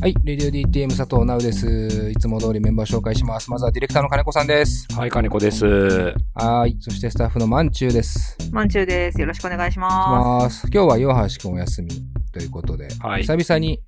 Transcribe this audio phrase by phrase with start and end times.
[0.00, 2.10] はい、レディオ DTM 佐藤直です。
[2.10, 3.50] いつも通りメンバー紹介します。
[3.50, 4.86] まずはディレクターの金子さんです。
[4.94, 6.14] はい、金子です。
[6.34, 8.38] はい、そしてスタッフのまんちゅうです。
[8.52, 9.20] まんちゅうです。
[9.20, 10.68] よろしくお願いししまます。
[10.72, 11.90] 今日は岩橋くんお休み
[12.32, 13.80] ということで、はい久々に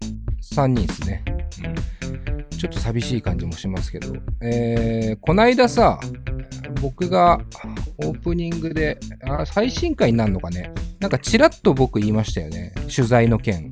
[0.53, 1.25] 3人ですね。
[1.65, 1.91] うん
[2.59, 5.99] ちょっと寂しい感じもしますけど、えー、こないださ、
[6.83, 7.41] 僕が
[8.05, 12.75] オープニングで、あ最新回になるのかね、なんかちらっと僕言いましたよね。
[12.95, 13.70] 取材の件。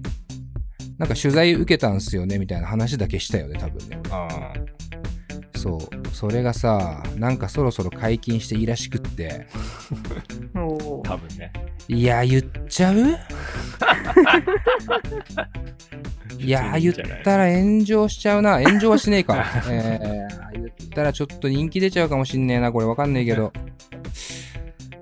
[0.98, 4.00] なんか取材受けたんすよねみたいな話だけしたよね、多分ね。
[4.10, 4.52] あ
[5.56, 5.80] そう。
[6.12, 9.46] それがさ、なんかそろそろ解禁していいらしくって。
[10.54, 11.52] 多分ね。
[11.88, 12.96] いや、言っちゃう？
[16.38, 18.62] いや、言ったら炎上しちゃうな。
[18.62, 19.44] 炎上はしねえか。
[19.70, 22.72] えー、言ったらちょっと人気出ちゃうかもしんねえな。
[22.72, 23.52] これわかんねえけど。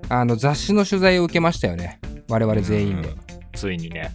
[0.09, 1.99] あの、雑誌の取材を受けましたよね。
[2.29, 3.09] 我々全員で。
[3.09, 3.17] うん
[3.53, 4.11] ついにね。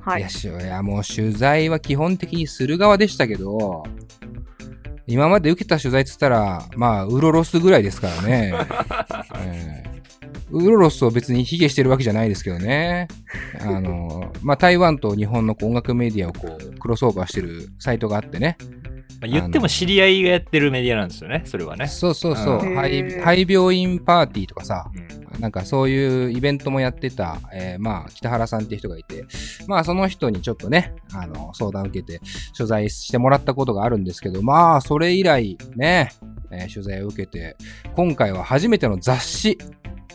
[0.00, 0.28] はいいや。
[0.28, 3.84] し、いや、もう取材は基本的にする側でしたけど、
[5.06, 8.54] 今まで受けた取材っつったら、まあ、ウロロスぐらいですからね。
[9.44, 9.88] えー
[10.50, 13.08] ウロロスを別に卑下してるわけじゃないですけどね。
[13.60, 18.56] あの、まあ、台湾と日本の音楽メディアをこう、クロスオーバーしてるサイトがあってね。
[19.20, 21.88] まあ言っても知り合いがやってるメディアなんですよね、それはね。
[21.88, 22.64] そうそうそうう。
[22.64, 29.24] ん廃病院パーティーとかさ、うんなんかそういうイベントもやってた、えーまあ、北原さんっていう人がいて、
[29.66, 32.20] まあ、その人にちょっとね、あの、相談受けて、
[32.56, 36.10] 取材してもらったことがあるんですけど、まあ、それ以来、ね、
[36.50, 37.56] えー取材を受けて、
[37.94, 39.58] 今回は初めての雑誌、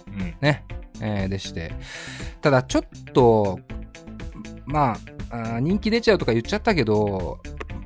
[0.08, 0.66] うんね、
[1.00, 1.72] えーでして、
[2.42, 3.60] ただちょっと、
[4.66, 4.98] ま
[5.30, 7.40] あ、あー人気出ちゃうとか言っちゃったけど、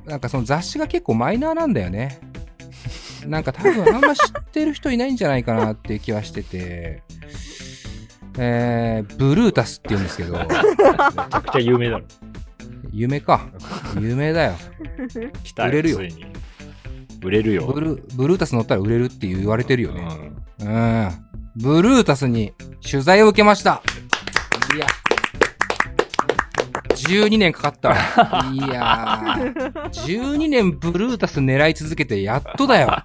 [0.06, 2.20] なんかその雑誌が結構マイナーなんだよね。
[3.26, 7.02] なんか多分あんま知ってる人いないんじゃないかなっていう気はしてて、
[8.38, 12.04] えー、ブルータスって言うんですけど、めちゃくちゃ有名だろ。
[12.92, 13.48] 夢か。
[14.00, 14.54] 有名だよ。
[15.42, 15.98] 来た売れるよ。
[17.22, 17.66] 売れるよ。
[17.66, 20.08] ブルブルータス乗ったら売れるって言われてるよね。
[20.60, 21.10] うんうん。
[21.56, 22.52] ブルータスに
[22.88, 23.82] 取材を受けました。
[24.74, 24.86] いや。
[27.08, 27.92] 12年かかった。
[28.52, 29.62] いやー。
[29.90, 32.96] 12年ブルータス狙い続けてやっとだよ。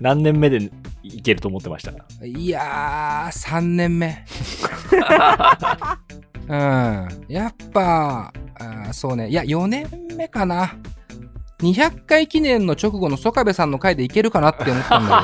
[0.00, 0.70] 何年目で
[1.02, 1.92] いけると思ってました？
[2.24, 4.24] いやー、3年目。
[6.48, 7.08] うん。
[7.28, 9.28] やっぱ、あーそうね。
[9.28, 9.86] いや、4年
[10.16, 10.72] 目かな。
[11.60, 15.18] 200回記念の直後の曽我部さんの回でいけるかなって思ったんだ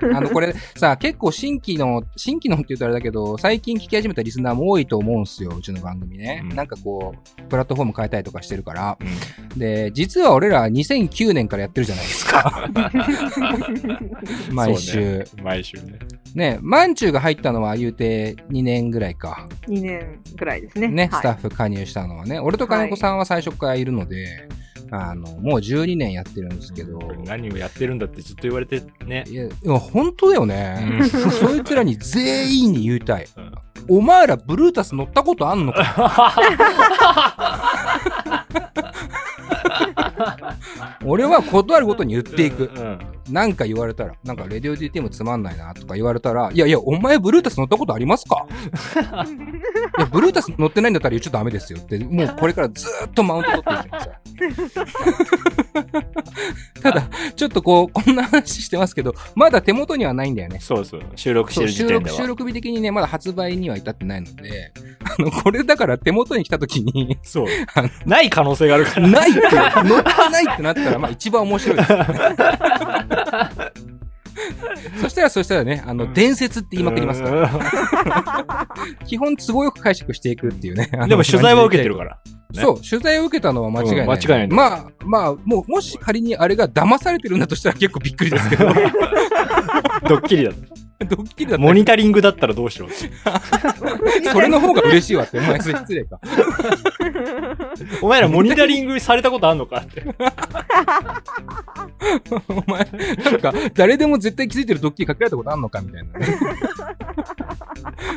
[0.00, 0.10] どね。
[0.10, 0.16] うん。
[0.16, 6.40] あの、これさ、結構新規の、新規のって言うとあれだけど、最近聞き始めたリスナーも多いと思うんすよ、うちの番組ね。
[6.42, 8.96] うんなんかこう、プラットフォーム変えたりとかしてるから。
[9.00, 12.70] うんで、実は俺ら2009年からやってるじゃないですか。
[14.50, 15.18] 毎週。
[15.18, 15.98] ね毎週ね。
[16.34, 19.46] ね、まんちゅうが入ったのは言うて2年ぐらいか。
[19.68, 20.88] 2年ぐらいですね。
[20.88, 22.40] ね、はいスタッフ加入したのはね。
[22.40, 24.48] 俺と金子さんは最初からいるので、
[24.90, 26.98] あの、もう12年やってるんですけど。
[27.24, 29.24] 何をやってるんだってずっと言われてね。
[29.28, 30.98] いや、いや本当だよね。
[31.00, 33.26] うんそいつらに全員に言いたい。
[33.36, 33.52] うん
[33.86, 36.34] お前らブルータス乗ったことあんのか？
[41.04, 42.70] 俺は断るごとに言っていく。
[42.74, 42.83] うん
[43.30, 48.46] なんか言われたら、なんかレディオ DTM つまんないなとか言われたら、いやいや、お前ブルータス乗ったことありますか？
[49.98, 54.00] いや、ブルータス乗ってないんだったら言っちゃダメですよって、もうこれからずーっとマウント取っていきま
[54.68, 54.84] すよ。
[56.82, 60.58] ただ、ちょっとこう、こんな話してますけど、まだ手元にはないんだよね。
[60.60, 61.02] そうそう。
[61.16, 62.16] 収録してる時点では。
[62.16, 67.46] 収録日的にね、まだ発売には至ってないので、あの、これだから手元に来た時に、そう。
[68.06, 69.08] ない可能性があるから。
[69.08, 72.06] ないって、乗ってないってなったら、まあ一番面白いですよね。
[75.00, 78.68] そしたら、そしたらね、あの、伝説って言いまくりますから、
[79.06, 80.90] 基本都合よく解釈していくっていうね。
[80.92, 82.18] あのでも取材は受けてるから。
[82.54, 84.00] ねそう、取材を受けたのは間違いない。
[84.00, 88.66] うん間違いないまあ、まあ、もう、もし仮にあれが騙されてるんだとしたら結構びっくりですけど、
[90.08, 90.52] ドッキリだ。
[91.08, 93.10] ドッキリだったモニタリングだったらどうしようって。
[94.24, 96.20] ら、 それの方が嬉しいわって、お前それ失礼か。
[98.00, 100.04] お前らモニタリングされたことあんのかって。
[102.48, 102.88] お前、
[103.24, 106.38] なんか、誰でも絶対気づいてるドッキリかけられたことあんのかみたいなね。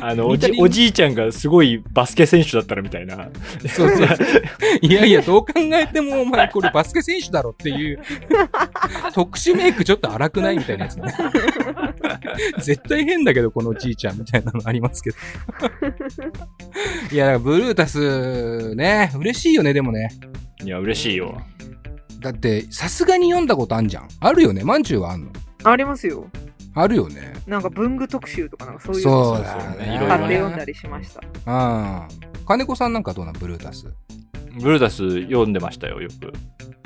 [0.00, 3.28] あの、おじモニタリン、グおじいちゃんがすごいバスケ選手だったらみたいな。
[3.68, 4.18] そうそうそう。
[4.80, 8.00] いやいや、どう考えてもお前これバスケ選手だろっていう、
[9.14, 11.12] 特殊メイクちょっと荒くないみたいなやつね。
[12.68, 15.16] 絶対変だけど、このおじいちゃんみたいなのありますけど。
[17.10, 20.10] いや、だからブルータス、ね、嬉しいよね、でもね。
[20.62, 21.40] いや、嬉しいよ。
[22.20, 24.08] だって、さすがに読んだことあんじゃん。
[24.20, 24.64] あるよね。
[24.64, 25.32] まんちゅうはあんの？
[25.64, 26.26] ありますよ。
[26.74, 27.32] あるよね。
[27.46, 29.62] なんか文具特集とかなんかそういうのそうだよね。
[29.62, 31.20] そうそういろいろね買って読んだりしました。
[31.22, 32.44] うん。
[32.46, 33.86] 金子さんなんかどうなんブルータス？
[34.60, 36.32] ブルータス読んでましたよ、よく。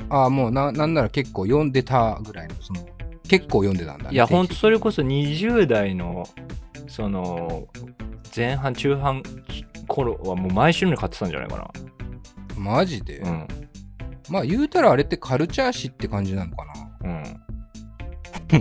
[0.09, 2.85] ああ、もうな、なんなら結構読んでたぐらいの、その、
[3.27, 4.09] 結構読んでたんだね。
[4.13, 6.27] いや、ほんとそれここそ20代の、
[6.87, 7.67] その、
[8.35, 9.23] 前半、中半
[9.87, 11.71] 頃はもう毎週のように買ってたんじゃないか
[12.57, 13.29] マジで、な。
[13.29, 13.47] うん。
[14.29, 16.65] まあ言うたらあれってカルチャー誌って感じなのか
[17.03, 17.23] うん。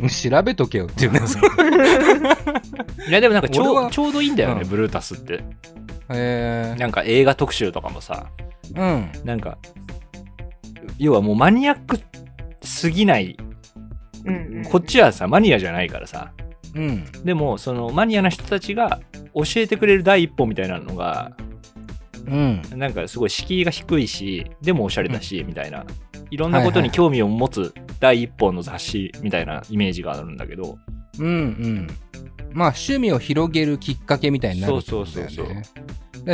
[0.02, 1.20] な 調べとけよっていうね。
[3.08, 5.34] いや、でもなんかちょちょうどいいんだよね、うんブルータスって。
[5.34, 8.26] へえなんか映画特集とかもさ、
[8.74, 9.10] うん。
[9.24, 9.58] なんか、
[10.98, 11.98] 要はもうマニアック
[12.62, 13.36] すぎない、
[14.70, 16.32] こっちはさ、マニアじゃないからさ、
[16.74, 17.04] うん。
[17.24, 19.00] でも、そのマニアな人たちが
[19.34, 21.32] 教えてくれる第一歩みたいなのが、
[22.26, 22.62] うん。
[22.76, 25.84] なんかすごい敷居が低いし、でもおしゃれだし、みたいな。
[26.30, 30.78] いろんなことに興味を持つ第一歩の雑誌みたいなイメージがあるんだけど、
[31.18, 31.86] うんうん。
[32.52, 34.72] まあ趣味を広げるきっかけみたいになる。
[34.72, 35.46] そうそうそうそう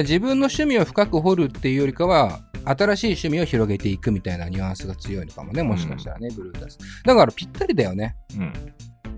[0.03, 6.79] 自分の趣味を深く掘るっていうよりかは、新しい趣味を広げていくみたいなニュアンスが強いのかもね、もしかしたらね、ブルータス。
[7.05, 8.17] だからぴったりだよね。
[8.37, 8.53] うん。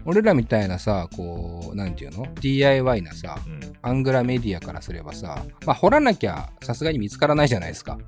[0.05, 3.61] 俺らみたいなさ、こう、なんていうの ?DIY なさ、うん。
[3.83, 7.99] アングラメディアからすればさ、まあ掘らなきゃさすがに見つからないじゃないですか。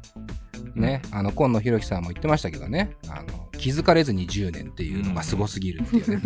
[0.75, 6.21] ね、あの、今野博樹さんも言ってましたけどね、あの、気づかれずに10年っていうのがすごすぎるっていうね。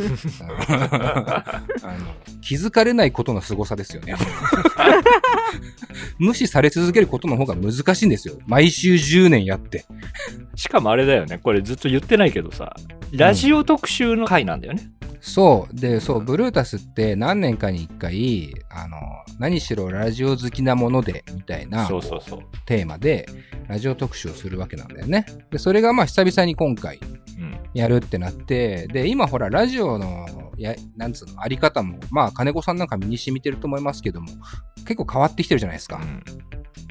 [0.69, 1.63] あ
[1.99, 4.15] の気づかれないことの凄さですよね。
[6.19, 8.37] 無視され続けることの方が難しいんですよ。
[8.47, 9.85] 毎週10年やって。
[10.55, 12.75] しかもあれだよね、これずっと言ってないけどさ、
[13.13, 14.91] ラジオ特集の回なんだよね。
[15.21, 15.75] そう。
[15.75, 18.99] で、そう、ブルータスって何年かに一回、あの、
[19.39, 22.41] 何しろラジオ好きなもので、みたいなそうそうそう。
[22.67, 23.27] テーマで、
[23.69, 25.27] ラジオ特集をするわけなんだよね。
[25.51, 26.99] で、それがまあ久々に今回
[27.39, 27.59] うん。
[27.75, 34.29] やるってなって、で、今ほら、ラジオの、や、なんつうの、あり方も、まあ、金子さんなんか身に染みてると思いますけども、
[34.87, 36.01] 結構変わってきてるじゃないですか。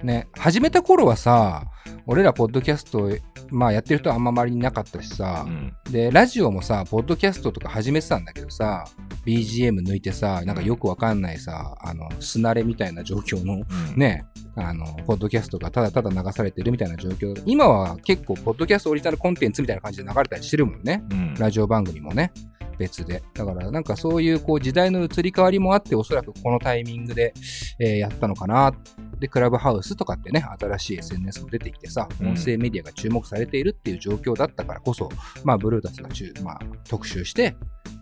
[0.03, 1.65] ね、始めた頃はさ、
[2.05, 3.09] 俺らポッドキャスト、
[3.49, 5.73] まあやってる人はあんま周りにいなかったしさう、ん。
[5.91, 8.85] で、ラジオもさ、ポッドキャストとか始めてたんだけどさ、
[9.25, 13.57] BGM 抜いてさ、なんかよくわかんないさ、あの、すなれみたいな状況の、う
[13.95, 13.99] ん。
[13.99, 14.25] ね、
[14.55, 17.41] あの、ポッドキャストがただただ流されてるみたいな状況。
[17.45, 21.03] 今は結構、ポッドキャストオリジナルコンテンツみたいな感じで流れたりしてるもんね。
[21.11, 21.33] うん。
[21.35, 22.31] ラジオ番組もね、
[22.77, 23.23] 別で。
[23.33, 27.33] だから、なんかそういう、こう、時代の移り変わりもあって、おそらくこのタイミングで、
[27.79, 28.73] えーやったのかな。
[29.19, 35.09] で、クラブハウスとかってね、新しい SNS も出てきてさ、うん音声メディアが注目されているっていう状況だったからこそ、
[35.43, 37.55] まあ、ブルータスが中、まあ、特集して、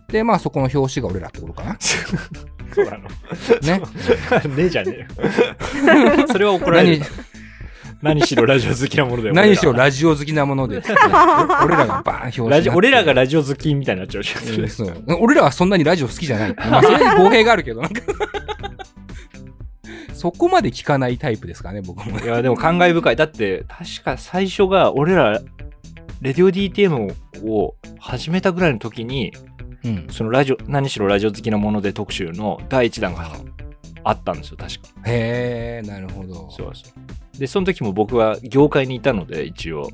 [0.08, 1.76] で、まあ、そこの表紙が俺らってことかな。
[2.74, 3.08] そうなの。
[3.62, 3.78] ね。
[4.56, 6.26] ねえじゃねえよ。
[6.28, 7.02] それは怒られる
[8.04, 8.20] 何。
[8.20, 9.34] 何しろラジオ好きなものだよ。
[9.34, 14.60] 何しろラジオ好きなもので、 俺らがバーン表紙になってラジ俺らがラジオ好きみたいになっちゃうじゃん。
[14.60, 15.04] うんそう。
[15.20, 16.54] 俺らはそんなにラジオ好きじゃない。
[16.54, 18.02] まあ、それに語弊があるけど、なんか。
[20.12, 22.18] そこまで聞かないタイプですからね、僕も。
[22.18, 23.16] いや、でも感慨深い。
[23.16, 25.40] だって、確か最初が、俺ら、
[26.20, 27.14] レディオ DTM
[27.46, 29.32] を始めたぐらいの時に、
[29.84, 30.06] うん。
[30.10, 33.30] そのラジオ、何しろラジオ好きなもので特集の第一弾が
[34.04, 34.88] あったんですよ、確か。
[35.06, 36.50] へえ、なるほど。
[36.50, 36.90] そうそ
[37.34, 37.38] う。
[37.38, 39.88] で、その時も僕は業界にいたので、一応。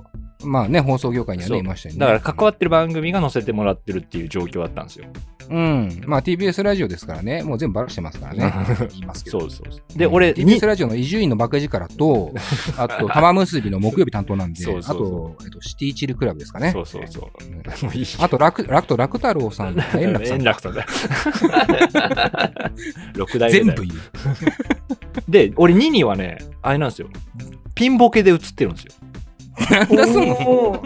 [0.45, 2.01] まあね、放送業界にはね、いましたよね。
[2.01, 5.07] だから関わってる番組が載せてもらってるっていう状況だったんですよ。
[5.51, 6.03] うん。
[6.07, 8.53] まあ TBS ラジオですからね、もう全部バラしてますからね。
[8.91, 9.41] 言いますけど。
[9.41, 9.99] そうそうそう。
[9.99, 12.33] で、俺、に TBS ラジオの伊集院のバカ力と、
[12.79, 16.71] あと、玉結びの木曜日担当なんで、そうそうそうあと、えっと、シティチルクラブですかね。
[16.71, 17.31] そうそうそう。
[18.21, 20.45] あと、楽、楽と楽太郎さん、 円楽さん円。
[20.45, 20.87] 楽さんだ。
[23.17, 24.01] 六代全部言う。
[25.29, 27.09] で、俺2にはね、あれなんですよ。
[27.75, 28.93] ピンボケで映ってるんですよ。
[29.71, 30.83] なんだその。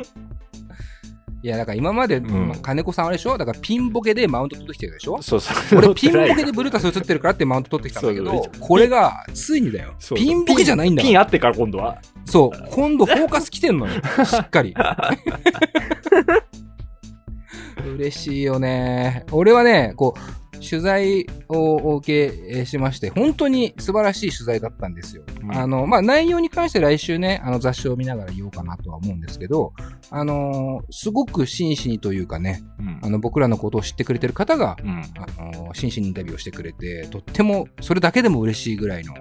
[1.43, 3.37] いや、だから今まで、んまあ金子さんあれでしょ？
[3.37, 5.21] だからピンボケでマウント取ってきてるでしょ？
[5.21, 5.79] そうそう。
[5.79, 9.95] 俺ピンボケでブルータス映ってるからってマウント取ってきたんだけどこれがついにだよ。
[9.99, 11.07] そうピンボケじゃないんだよ。
[11.07, 11.99] ピンあってから今度は。
[12.25, 12.69] そう。
[12.71, 13.93] 今度フォーカス来てんのよ。
[14.25, 14.75] しっかり。
[17.97, 19.25] 嬉しいよね。
[19.31, 20.21] 俺はね、こう、
[20.69, 25.23] 取材をお受けしまして、本当に素晴らしい取材だったんですよ。
[25.43, 29.73] うんあの、まあ、内容に関して来週ね、あの雑誌を見ながら言おうかなとは思うんですけど、
[30.11, 35.03] あのーすごく真摯にというかね、うんあの、僕らのことを知ってくれてる方が、うん。
[35.19, 39.15] あの真摯にインタビューをしてくれて、とっても、それだけでも嬉しいぐらいの、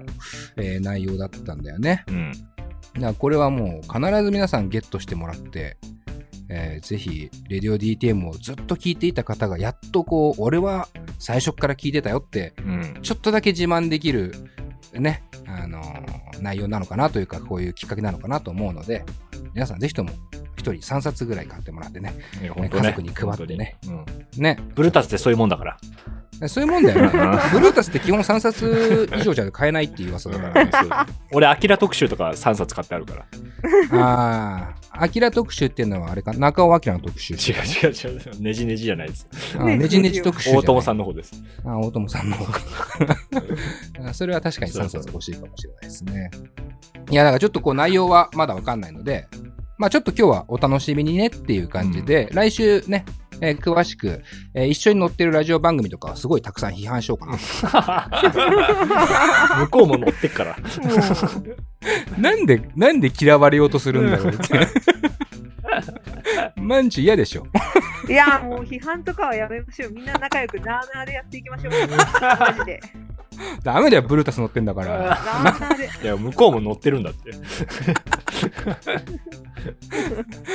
[0.56, 2.04] えー内容だったんだよね。
[2.08, 2.32] うん。
[2.32, 5.76] だからこれはもう必ず皆さんゲットしてもらって、
[6.48, 12.98] えーぜひ、レディオ DTM をずっと聞いていた方が、やっとこう、俺は最初っから聞いてたよって、うん。
[13.02, 14.34] ちょっとだけ自慢できる、
[14.92, 19.04] ね、あのー内容なのかなというか、こういうきっかけなのかなと思うので、
[19.54, 20.10] 皆さんぜひとも、
[20.56, 22.14] 一人3冊ぐらい買ってもらってね。
[22.40, 23.76] ね家族に配ってね。
[23.86, 24.04] うん
[24.42, 24.58] ね。
[24.74, 25.78] ブルータスってそういうもんだから。
[26.48, 27.10] そういうもんだよね。
[27.52, 30.70] ブルータスって基本3冊以上じゃ買えないっていう噂だからね。
[31.32, 33.24] 俺、アキラ特集とか3冊買ってあるから。
[33.92, 37.34] ああ、アキラ特集っていうのはあれか、中尾明の特集。
[37.34, 37.54] 違う
[37.88, 38.40] 違う違う。
[38.40, 39.28] ねじねじじゃないです。
[39.58, 40.62] あねじねじ特集じゃない。
[40.62, 41.32] 大友さんの方です。
[41.64, 42.44] あ、大友さんの方
[44.14, 46.30] それは確かに3冊欲しいかもしれないですね。
[47.10, 49.26] いや、だからちょっとこう内容はまだわかんないので、
[49.78, 53.04] まあちょっと今日はお楽しみにねっていう感じで、来週ね、
[53.46, 54.22] えー詳しく、
[54.54, 57.36] えー一緒に載ってるラジオ番組とかはすごいたくさん批判しようかな。
[59.60, 60.56] 向こうも乗ってっから。
[62.18, 64.66] なんで、なんで嫌われようとするんだろうって。
[66.60, 67.46] マンチ嫌でしょ。
[68.08, 69.92] いや、もう批判とかはやめましょう。
[69.92, 71.72] みんな仲良くなーなーでやっていきましょう。
[71.72, 71.78] マ
[72.58, 72.80] ジで。
[73.62, 75.18] ダメだよ、ブルータス乗ってんだから。
[76.02, 77.32] いや、向こうも乗ってるんだって。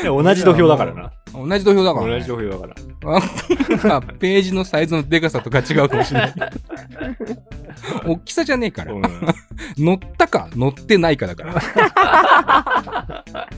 [0.08, 1.12] 同じ土俵だからな。
[1.48, 2.12] 同じ土俵だから、ね。
[2.14, 2.76] 同じ土俵だから。
[3.90, 6.34] まあページのサイズのでかさとか違うかもしれない。
[8.06, 8.94] 大きさじゃねえから。
[8.94, 9.02] うん
[9.78, 13.26] 乗ったか乗ってないかだから。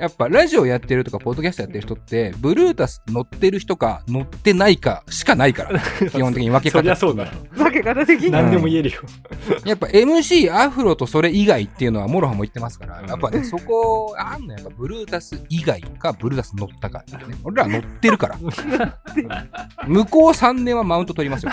[0.00, 5.78] やっぱラジオやってるとか、ポッドキャストやってる人って、ブルータス乗ってる人か乗ってないかしかないから。
[6.08, 6.96] 基本的に分けそり。
[6.96, 7.32] そうだよ。
[7.52, 8.30] 分け方的に。
[8.30, 9.02] 何でも言えるよ。
[9.66, 17.36] やっぱ MC アフロとそれ以外っていうのは MOROHA も言ってますから、うんやっぱね、そこあんのやっぱブルータス以外か、ブルータス乗ったかっていうね。
[17.44, 18.38] 俺ら乗ってるから。
[19.86, 21.52] 向こう3年はマウント取りますよ。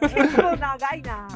[0.00, 1.28] 結構長いな。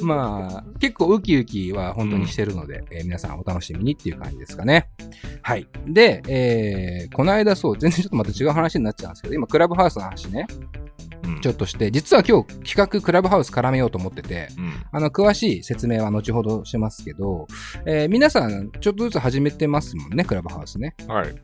[0.00, 4.88] まあ、結構ウキウキは本当にしてるので、えー皆さんお楽しみにっていう感じですかね。
[5.42, 5.68] はい。
[5.86, 10.46] で、えー、この間そう、全然ちょっとまた違う話になっちゃうんですけど、今、クラブハウスの話ね、
[11.24, 17.46] うんちょっとして、実は今日企画クラブハウス絡めようと思ってて、うんあの、詳しい説明は後ほどしますけど、
[17.86, 20.94] えー皆さん、ちょっとずつ始めてますもんね、クラブハウスね。
[21.08, 21.34] はい。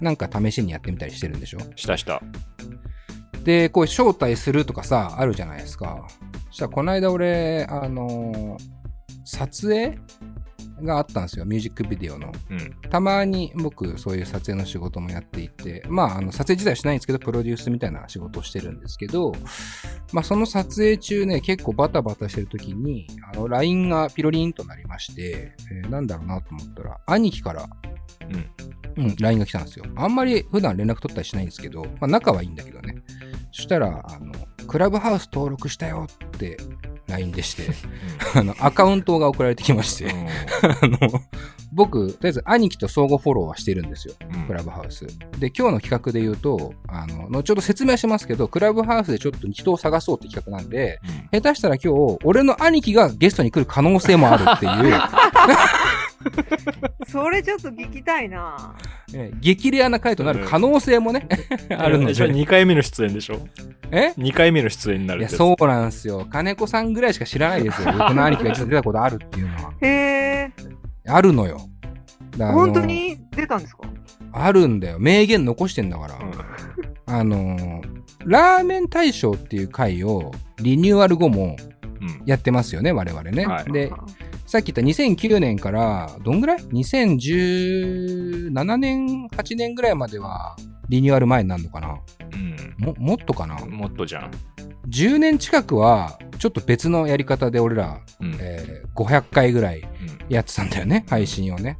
[0.00, 1.58] なんか試しにやってみたりしてるんでしょ？
[1.76, 2.20] したした。
[3.44, 6.06] で、こう、招待するとかさ、あるじゃないですか。
[6.52, 8.82] そしたら、この間俺、あのー
[9.24, 9.98] 撮影
[10.82, 12.32] があったんですよ、ミュージックビデオの。
[12.50, 12.90] うん。
[12.90, 19.32] たまに僕、そういう撮影の仕事もやっていて、まあ、あの、撮影自体はしないんですけど、プロデュースみたいな仕事をしてるんですけど、
[20.12, 27.68] まあ、その撮影中ね、結構バタバタしてる時に、あの、LINE がピロリンとなりまして、えーなんだろうなと思ったら、兄貴から、
[28.96, 29.04] うん。
[29.04, 29.84] うん、LINE が来たんですよ。
[29.96, 32.96] あんまり普段連絡取ったりしないんですけど、まあ仲はいいんだけどね。
[33.52, 34.32] そしたら、あの、
[34.72, 36.56] クラブハウス登録したよって
[37.06, 37.68] LINE でして、
[38.34, 40.10] あの、アカウントが送られてきまして、
[40.62, 40.98] あの、
[41.74, 44.14] 僕、とりあえず兄貴と相互フォローはしてるんですよ。
[44.34, 45.06] うんクラブハウス。
[45.38, 51.00] で、今日の企画で言うと、あの、後ほど説明しますけど、クラブハウスでちょっと人を探そうって企画なんで、
[51.32, 55.00] うん下手したら今日、俺の兄貴がゲストに来る可能性もあるっていう、
[57.12, 58.74] それちょっと聞きたいな。
[59.14, 61.28] え激レアな回となる可能性もね、
[61.76, 62.26] あるのでしょ？
[62.28, 62.32] で。
[62.34, 63.40] 2回目の出演でしょ？
[63.90, 66.26] え ?2 回目の出演にないるや、ってそうなんですよ。
[66.30, 67.92] 金子さんぐらいしか知らないですよ。
[67.98, 69.72] 僕の兄貴が実は出たことあるっていうのは。
[69.80, 70.50] へえ。
[71.08, 71.60] あるのよ。
[72.32, 73.18] だからあの本当に？
[73.36, 73.82] 出たんですか？
[74.32, 74.98] あるんだよ。
[74.98, 76.14] 名言残してんだから。
[77.06, 77.80] あのー、
[78.24, 81.56] ラーメン大賞っていう回をリニューアル後も
[82.00, 82.22] うん。
[82.26, 83.46] やってますよね、我々ね。
[83.46, 83.92] はいで、
[84.52, 90.54] さっき言った2009年から、どんぐらい ?2017 年、8年ぐらいまでは
[90.90, 91.98] リニューアル前になるのかな？
[92.34, 92.74] うん。
[92.76, 93.54] も、もっとかな？
[93.64, 94.30] もっとじゃん。
[94.90, 98.36] 10年近くは、ちょっと別のやり方で俺ら、うん。
[98.40, 99.82] えー500回ぐらい
[100.28, 101.78] やってたんだよね、配信をね。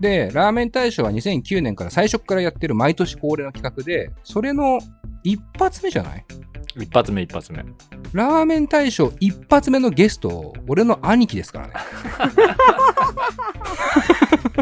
[0.00, 4.78] で、ラーメン大賞は2009年から最初からやってる毎年恒例の企画で、それの
[5.24, 6.24] 一発目じゃない？
[6.38, 6.44] うん
[6.76, 7.64] 一発目一発目。
[8.12, 11.74] ラーメン大賞一発目のゲスト、俺の兄貴ですからね。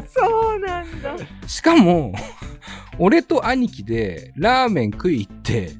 [0.08, 1.16] そうなんだ。
[1.46, 2.12] しかも、
[2.98, 5.72] 俺と兄貴でラーメン食い行って、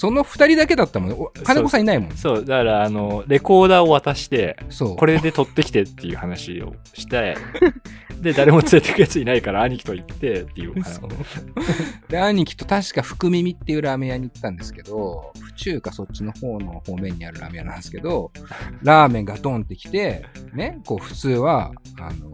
[0.00, 1.14] その二人だけだったもんね。
[1.18, 2.16] お金子さんいないもん。
[2.16, 4.96] そう、だから、あの、レコーダーを渡して、そう。
[4.96, 7.36] これで撮ってきてっていう話をして、
[8.22, 10.74] で、誰も連れてくやついないから兄貴と行ってっていう
[12.08, 18.32] で、兄貴と確か福耳っていうラーメン屋に行ったんですけど、府中かそっちの方の方面にあるラーメン屋なんですけど、
[18.82, 22.32] ラーメンがドンってきて、ね、こう普通は、あの、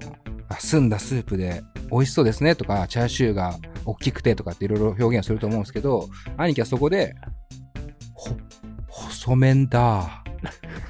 [0.49, 7.15] あ澄んだスープで美味しそうですねとか、チャーシューが大きくてとかっていろいろ表現すると思うんですけど、兄貴はそこで、
[8.15, 8.37] ほ、
[8.89, 10.23] 細麺だ。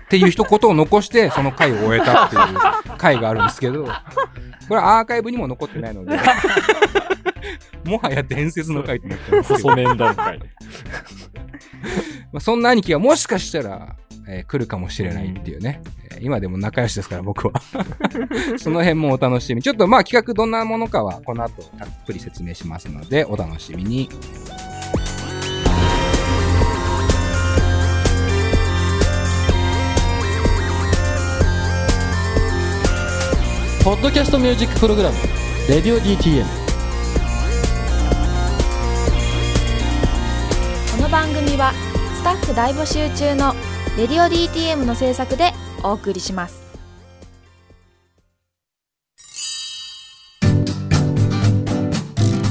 [0.06, 3.84] っていう一言を残して、その回を終えたっていう回があるんですけど、
[4.68, 6.18] これアーカイブにも残ってないので、
[7.86, 10.38] もはや伝説の回となってますけど、細麺段階。
[12.32, 13.96] まあ、そんな兄貴がもしかしたら、
[14.28, 17.52] えー来るかもしれないっていうね、えー今でも仲良しですから僕は
[18.58, 24.08] その辺もお楽しみちょっとまあ企画どんなものかはこの後たっぷり説明しますのでお楽しみに
[33.84, 35.16] ポッドキャストミュージックプログラム
[35.68, 36.44] 「レディオ DTM」
[41.26, 41.72] 番組は
[42.14, 43.52] スタッフ大募集中の
[43.98, 45.52] 「レディオ DTM」の制作で
[45.82, 46.62] お送りします。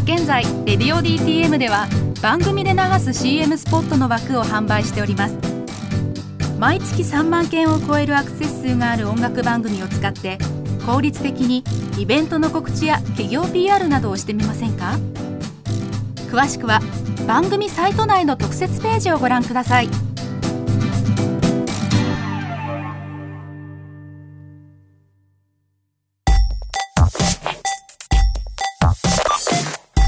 [0.04, 1.88] 現在「レディオ DTM」では
[2.22, 5.38] 番組で流す CM スポットの枠を販売しております。
[6.60, 10.38] 毎月3万件を超えるアクセス数がある音楽番組を使って
[10.86, 11.64] 効率的に
[11.98, 14.98] イベントの告知や企業 PR などをしてみませんか？
[16.26, 16.80] 詳しくは
[17.28, 19.90] 番組サイト内の特設ページをご覧ください。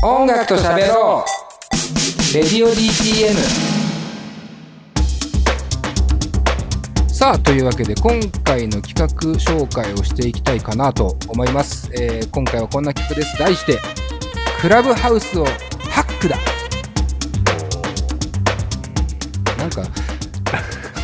[0.03, 2.33] 音楽と喋ろう。
[2.33, 3.33] レディオ DTM
[7.07, 9.07] さあというわけで今回の企画
[9.39, 13.39] 紹介をしていきたいかなと思います、えー今回はこんな企画です。
[13.39, 13.79] 題して
[14.61, 15.45] クラブハウスを
[15.97, 16.37] ハックだ。
[19.57, 19.83] なんか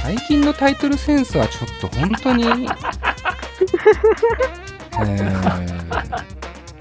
[0.04, 2.44] 最近のタイトルセンスはちょっと本当に？
[2.46, 2.48] え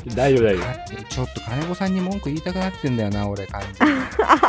[0.04, 0.44] ー大丈夫。
[0.44, 0.62] 大丈
[1.08, 3.68] ちょっと金子さんに文句言いたくなってんだよな、俺感じ。
[3.80, 3.86] 夫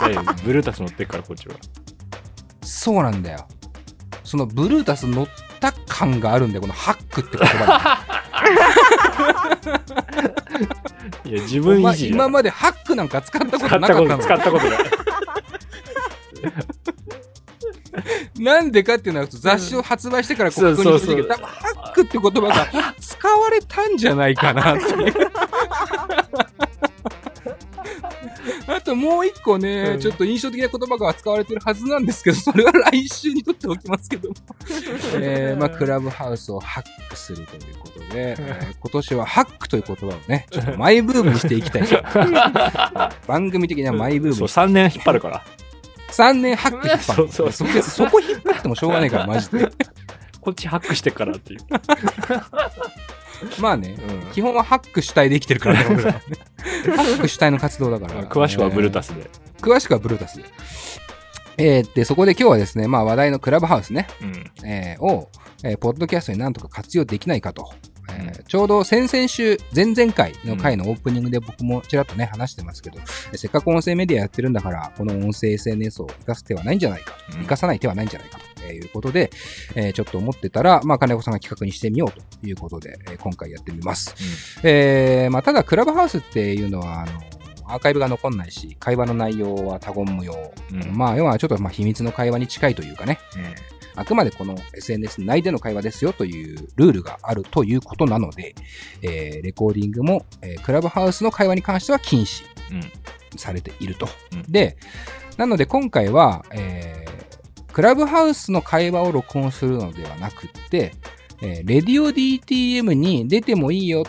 [0.01, 0.33] 大丈夫。
[0.43, 1.55] ブルータス乗ってっからこっちは。
[2.63, 3.47] そうなんだよ。
[4.25, 5.27] そのブルータス乗っ
[5.61, 8.03] た感があるんだよ、このハックって言葉
[11.25, 14.17] いや自分いじ今までハックなんか使ったこととなかったの？
[14.19, 14.79] 使ったことない
[18.39, 21.15] なんでかっていうのは雑誌を発売してからここにそうそうそう。
[21.15, 21.53] けど、多分ハ
[21.89, 25.13] ックって言葉が使われたんじゃないかなっていう。
[28.67, 29.99] あともう一個ね、うん。
[29.99, 34.35] ちょっと印象的な言葉が使われてるはずなんですけど、それは来週にとっておきますけども。
[35.15, 41.83] えー、まあ、クラブハウスをハックするということで、えー今年はハックという言葉をね、ちょっとマイブームにしていきたい。
[43.27, 44.71] 番組的にはマイブームそうに。
[44.71, 45.43] 3年引っ張るから
[46.09, 47.03] 3年ハック引っ張る。
[47.03, 49.69] そうそうそこそこ引っ張ってもしょうがないから、マジで。
[50.41, 51.59] こっちハックしてっからっていう、
[53.59, 56.21] まあね、うん基本はハック主体で生きてるからね、ハ
[57.01, 58.25] ック主体の活動だから。
[58.27, 59.07] 詳しくはブルータス。
[59.07, 59.29] スで、
[59.61, 60.43] 詳しくはブルータスで。
[61.57, 65.29] えー、で、そこで今日はですね、まあ話題のクラブハウスね、うんえーを、
[65.63, 67.71] えーポッドキャストになんとか活用できないかと。
[68.19, 77.33] えーちょうど先々週、前々回の回のオープニングで僕もちらっとね、話してますけど、えーせっかく音声メディアやってるんだから、この音声 SNS を活かす手はないんじゃないかと、うん。
[77.39, 79.31] 活かさない手はないんじゃないかということで、
[79.75, 84.13] えーちょっと思ってたら、まあ、金子さんが企画にしてみようということで、えー今回やってみます。
[84.63, 87.11] えーまあ、ただ、クラブハウスっていうのは、あの、
[87.65, 90.53] アーカイブが残んないし、会話の内容は多言無用。
[90.71, 90.97] うん。
[90.97, 93.19] まあ、要はちょっとまあ秘密の会話に近いというかね、
[93.95, 98.55] あくまでこの SNS 内での会話ですよというルールがあるということなので、
[99.01, 102.81] えーレコーディングも、えークラブハウスの会話に関しては禁止うん
[103.37, 104.07] されていると。
[104.33, 104.43] うん。
[104.51, 104.77] で、
[105.37, 107.13] なので今回は、えー
[107.73, 110.93] クラブハウスの会話を録音するのではなくって、
[111.41, 114.03] えーレディオ DTM に出てもいいよ、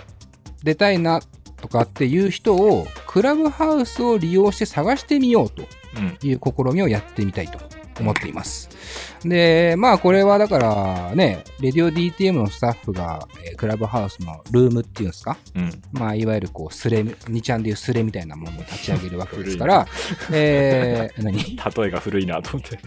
[0.62, 1.20] 出たいな
[1.56, 5.62] とかっていう人を、クラブハウスを利用して探してみようと
[5.96, 6.18] うん。
[6.22, 7.58] いう試みをやってみたいと
[8.00, 8.68] 思っています。
[9.24, 15.36] で、まあこれはだからね、レディオ DTM のスタッフが、えークラブハウスのルームっていうんですか？
[15.54, 15.70] うん。
[15.92, 19.86] まあいわゆるこうスレ、2ちゃんでいうスレみたいなものを立ち上げるわけですから、
[20.32, 21.38] えー、 何？
[21.56, 22.78] 例えが古いなと思って。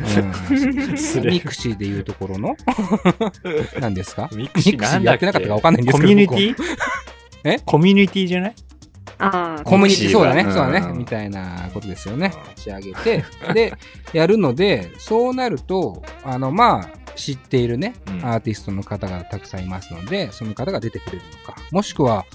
[1.22, 2.56] ミクシーでいうところの？
[3.80, 4.30] 何ですか？
[4.34, 6.66] ミクシーやってなかったかわかんないんですけどコミュニティ？
[7.46, 7.60] え？
[7.66, 8.56] コミュニティじゃない？
[9.18, 10.54] ああ、コミュニティ、そうだね、うん。
[10.54, 12.34] そうだね、みたいなことですよね。
[12.56, 13.74] 立ち上げて、で、
[14.14, 18.26] やるので、そうなると、あの、まあ、知っているね、うん。
[18.26, 21.18] アーティストの方がたくさんいますので、その方が出てくれる
[21.48, 22.26] のか、もしくは、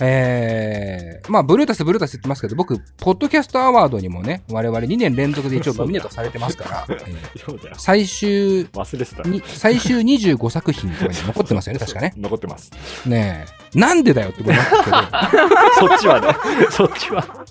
[0.00, 9.28] えー、まあ、ブルータス、ブルータス言ってますけど、僕、ポッドキャストアワードにもね、我々2年連続で一応ノミネートされてますから、 えー最終忘れてた。
[9.28, 12.12] に、最終25作品とかに残ってますよね、 確かね。
[12.16, 12.72] 残ってます。
[13.06, 13.78] ねえ。
[13.78, 16.36] なんでだよってことなんですけど、 そっちはね。
[16.70, 17.44] そっちは。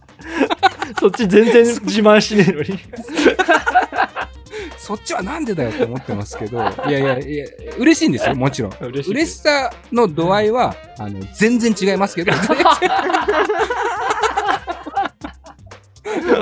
[1.00, 2.80] そっち全然自慢しねえのに
[4.84, 6.58] そっちはなんでだよって思ってますけど、
[6.90, 7.46] いやいやいや、
[7.78, 8.72] 嬉しいんですよ、もちろん。
[8.82, 12.34] 嬉しい嬉しさの度合いは、あの、全然違いますけど、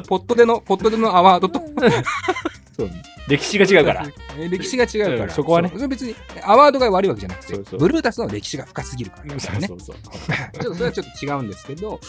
[0.09, 1.61] ポットでの、ポットでのアワードと、
[3.31, 4.05] 歴史が違うから。
[4.37, 5.71] え 歴史が違うから、うんそこはね。
[5.73, 5.77] う。
[5.77, 7.79] それ別に、アワードが悪いわけじゃなくて、そうそう。
[7.79, 9.39] ブルータスの歴史が深すぎるから、ね。
[9.39, 9.95] そうそう
[10.59, 11.99] ちょっとそれはちょっと違うんですけど、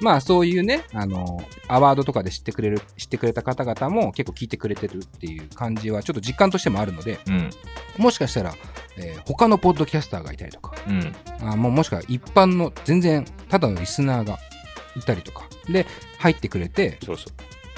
[0.00, 7.50] まあそういうね、あの、アワードとかで知ってくれる、知ってくれた方々も結構聞いてくれてるっていう感じはちょっと実感としてもあるので、うん。
[7.98, 8.54] もしかしたら、
[8.96, 11.14] えー他のポッドキャスターがいたりとか、うん。
[11.42, 14.38] あもうもしくは一般の全然ただのリスナーが
[14.96, 15.86] いたりとか、で、
[16.18, 17.26] 入ってくれて、そうそ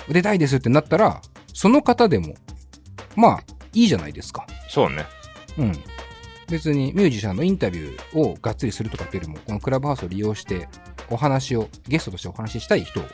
[0.09, 0.13] う。
[0.13, 1.21] 出たいですってなったら、
[1.55, 2.35] その方でも、
[3.17, 4.47] まあ、いいじゃないですか。
[4.69, 5.07] そうね。
[5.59, 5.73] うん。
[6.49, 10.69] 別にミュージシャンのインタビューをがっつりするとかっていうよりも、このクラブハウスを利用して、
[11.11, 13.05] お話を、ゲストとしてお話ししたい人を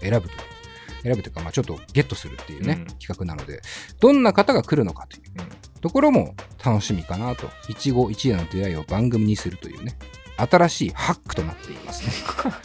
[0.00, 0.54] 選ぶという。
[1.02, 3.60] 選ぶというか、まあちょっとゲットするっていうね、うん企画なので、
[4.00, 5.48] どんな方が来るのかといううん
[5.80, 7.50] ところも楽しみかなと。
[7.68, 9.98] 一期一会の出会いを番組にするというね、
[10.36, 12.12] 新しいハックとなっていますね。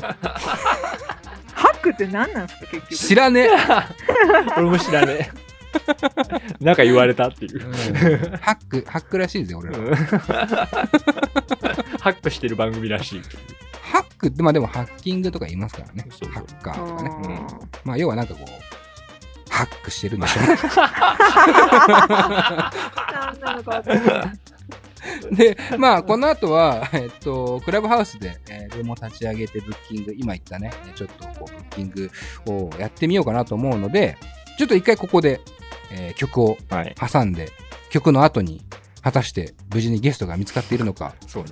[1.54, 2.96] ハックって何なんですか、結局。
[2.96, 3.50] 知らねえ、
[4.58, 5.49] 俺も知らねえ。
[6.60, 7.66] なんか言われたっていう。
[7.66, 7.74] うん
[8.40, 9.78] ハック、ハックらしいぜ、俺ら。
[12.00, 13.22] ハックしてる番組らしい。
[13.82, 16.06] ハックって、まあでもハッキングとか言いますからね。
[16.12, 17.12] そうそうハッカーとかね。
[17.24, 17.48] うん
[17.84, 18.46] まあ要はなんかこう、
[19.52, 20.58] ハックしてるんでしょうね。
[23.12, 24.40] 何なのか分かんない。
[25.32, 32.12] で、まあ、この後は、えっと、クラブハウスで、えー、デモ立ち上げてブッキング、今言ったね、ちょっとこう、ブッキング
[32.48, 34.18] をやってみようかなと思うので、
[34.58, 35.42] ちょっと一回ここで、
[35.92, 36.96] えー曲をはい。
[36.96, 37.50] 挟んで、
[37.90, 38.62] 曲の後に、
[39.02, 41.52] 果たして無事にゲストが見つかっているのか、そうね。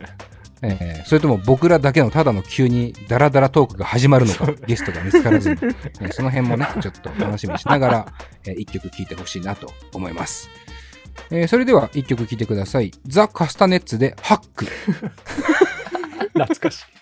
[0.62, 5.56] えーそれとも僕らだけのただの急にダラダラトークが始まるのか、ゲストが見つからずに、
[6.02, 8.14] えーその辺もね、ちょっと楽しみにしながら、
[8.46, 10.50] えー一曲聴いてほしいなと思います。
[11.32, 12.92] えーそれでは一曲聴いてください。
[13.06, 14.66] ザ・カスタネッツでハック。
[16.34, 16.97] 懐かしい。